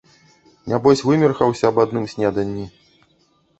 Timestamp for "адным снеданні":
1.85-2.69